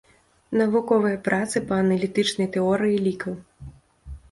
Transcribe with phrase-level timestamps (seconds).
[0.61, 3.33] Навуковыя працы па аналітычнай тэорыі лікаў.